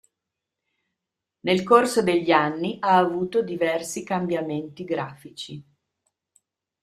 [1.41, 5.63] Nel corso degli anni ha avuto diversi cambiamenti grafici.